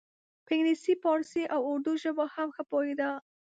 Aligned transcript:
په 0.45 0.51
انګلیسي 0.55 0.93
پارسي 1.03 1.43
او 1.55 1.61
اردو 1.71 1.91
ژبو 2.03 2.25
هم 2.35 2.47
ښه 2.55 2.63
پوهیده. 2.71 3.09